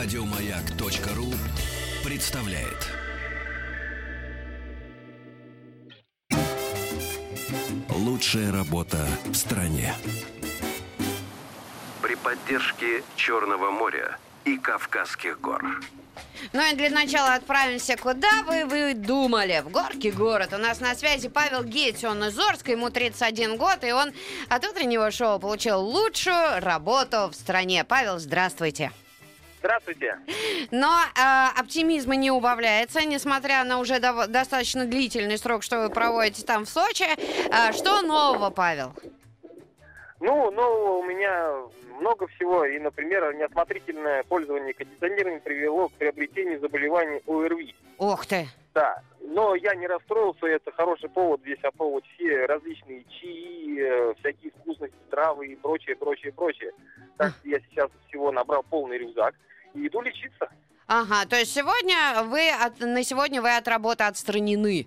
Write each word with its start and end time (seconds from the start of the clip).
Радиомаяк.ру 0.00 1.26
представляет. 2.04 2.86
Лучшая 7.88 8.52
работа 8.52 9.04
в 9.24 9.34
стране. 9.34 9.92
При 12.00 12.14
поддержке 12.14 13.02
Черного 13.16 13.72
моря 13.72 14.18
и 14.44 14.56
Кавказских 14.56 15.40
гор. 15.40 15.64
Ну 16.52 16.72
и 16.72 16.76
для 16.76 16.90
начала 16.90 17.34
отправимся 17.34 17.96
куда 17.96 18.44
вы, 18.46 18.66
вы 18.66 18.94
думали? 18.94 19.64
В 19.64 19.70
Горки 19.70 20.12
город. 20.12 20.52
У 20.52 20.58
нас 20.58 20.78
на 20.78 20.94
связи 20.94 21.28
Павел 21.28 21.64
Гейтс, 21.64 22.04
он 22.04 22.22
из 22.22 22.38
Орска, 22.38 22.70
ему 22.70 22.90
31 22.90 23.56
год, 23.56 23.82
и 23.82 23.90
он 23.90 24.12
от 24.48 24.64
утреннего 24.64 25.10
шоу 25.10 25.40
получил 25.40 25.80
лучшую 25.80 26.60
работу 26.60 27.30
в 27.32 27.34
стране. 27.34 27.82
Павел, 27.82 28.20
здравствуйте. 28.20 28.92
Здравствуйте. 29.58 30.18
Но 30.70 30.88
э, 31.16 31.60
оптимизма 31.60 32.14
не 32.16 32.30
убавляется, 32.30 33.04
несмотря 33.04 33.64
на 33.64 33.80
уже 33.80 33.94
дов- 33.98 34.28
достаточно 34.28 34.84
длительный 34.84 35.36
срок, 35.38 35.62
что 35.62 35.80
вы 35.80 35.90
проводите 35.90 36.44
там 36.44 36.64
в 36.64 36.68
Сочи. 36.68 37.04
Э, 37.50 37.72
что 37.72 38.02
нового, 38.02 38.50
Павел? 38.50 38.92
Ну, 40.20 40.50
нового 40.50 40.98
у 40.98 41.02
меня 41.04 41.54
много 42.00 42.26
всего. 42.28 42.64
И, 42.64 42.78
например, 42.78 43.34
неосмотрительное 43.34 44.22
пользование 44.24 44.74
кондиционером 44.74 45.40
привело 45.40 45.88
к 45.88 45.92
приобретению 45.92 46.60
заболеваний 46.60 47.20
ОРВИ. 47.26 47.74
Ух 47.98 48.26
ты. 48.26 48.48
Да. 48.74 49.02
Я 49.60 49.74
не 49.74 49.86
расстроился, 49.86 50.46
это 50.46 50.70
хороший 50.72 51.08
повод 51.08 51.40
здесь 51.40 51.62
опробовать 51.62 52.04
все 52.14 52.46
различные 52.46 53.04
чаи, 53.04 53.78
э, 53.80 54.14
всякие 54.20 54.52
вкусности, 54.52 54.96
травы 55.10 55.48
и 55.48 55.56
прочее, 55.56 55.96
прочее, 55.96 56.32
прочее. 56.32 56.72
Так 57.16 57.32
что 57.32 57.48
я 57.48 57.58
сейчас 57.60 57.90
всего 58.06 58.30
набрал 58.30 58.62
полный 58.62 58.98
рюкзак 58.98 59.34
и 59.74 59.86
иду 59.86 60.00
лечиться. 60.00 60.48
Ага, 60.86 61.26
то 61.28 61.36
есть 61.36 61.52
сегодня 61.52 62.22
вы 62.24 62.50
от, 62.50 62.80
на 62.80 63.02
сегодня 63.02 63.42
вы 63.42 63.56
от 63.56 63.66
работы 63.68 64.04
отстранены. 64.04 64.86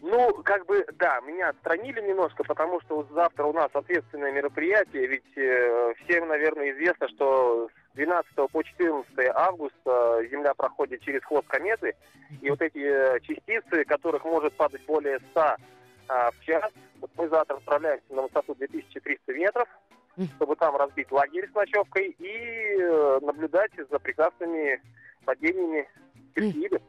Ну, 0.00 0.42
как 0.42 0.66
бы, 0.66 0.84
да, 0.98 1.20
меня 1.20 1.50
отстранили 1.50 2.00
немножко, 2.00 2.44
потому 2.44 2.80
что 2.82 2.96
вот 2.96 3.10
завтра 3.10 3.44
у 3.44 3.52
нас 3.52 3.70
ответственное 3.72 4.32
мероприятие, 4.32 5.06
ведь 5.06 5.36
э, 5.36 5.94
всем, 6.04 6.28
наверное, 6.28 6.72
известно, 6.72 7.08
что 7.08 7.68
с 7.68 7.83
12 7.94 8.50
по 8.50 8.62
14 8.62 9.06
августа 9.34 10.20
Земля 10.30 10.54
проходит 10.54 11.00
через 11.02 11.22
хвост 11.24 11.46
кометы, 11.46 11.94
и 12.40 12.50
вот 12.50 12.60
эти 12.60 12.78
э, 12.78 13.20
частицы, 13.20 13.84
которых 13.84 14.24
может 14.24 14.52
падать 14.54 14.84
более 14.86 15.18
100 15.30 15.56
а, 16.08 16.30
в 16.32 16.40
час, 16.40 16.70
вот 17.00 17.10
мы 17.16 17.28
завтра 17.28 17.56
отправляемся 17.56 18.12
на 18.12 18.22
высоту 18.22 18.54
2300 18.54 19.32
метров, 19.32 19.68
чтобы 20.36 20.56
там 20.56 20.76
разбить 20.76 21.10
лагерь 21.12 21.48
с 21.50 21.54
ночевкой 21.54 22.14
и 22.18 22.76
э, 22.78 23.18
наблюдать 23.22 23.72
за 23.90 23.98
прекрасными 23.98 24.80
падениями 25.24 25.88
Персеиды. 26.34 26.80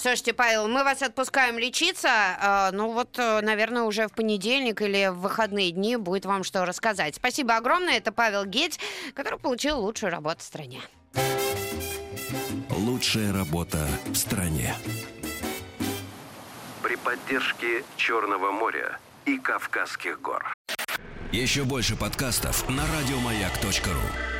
Слушайте, 0.00 0.32
Павел, 0.32 0.68
мы 0.68 0.84
вас 0.84 1.02
отпускаем 1.02 1.58
лечиться. 1.58 2.08
э, 2.08 2.70
ну 2.70 2.92
вот, 2.92 3.18
э, 3.18 3.40
наверное, 3.40 3.82
уже 3.82 4.06
в 4.06 4.12
понедельник 4.12 4.80
или 4.80 5.08
в 5.08 5.18
выходные 5.18 5.72
дни 5.72 5.96
будет 5.96 6.24
вам 6.24 6.44
что 6.44 6.64
рассказать. 6.64 7.16
Спасибо 7.16 7.56
огромное. 7.56 7.96
Это 7.96 8.12
Павел 8.12 8.44
Геть, 8.44 8.78
который 9.14 9.40
получил 9.40 9.80
лучшую 9.80 10.12
работу 10.12 10.38
в 10.38 10.42
стране. 10.44 10.80
Лучшая 12.70 13.32
работа 13.32 13.88
в 14.06 14.14
стране. 14.14 14.76
При 16.80 16.94
поддержке 16.94 17.82
Черного 17.96 18.52
моря 18.52 19.00
и 19.24 19.36
Кавказских 19.36 20.20
гор. 20.20 20.54
Еще 21.32 21.64
больше 21.64 21.96
подкастов 21.96 22.68
на 22.68 22.84
радиомаяк.ру. 22.86 24.37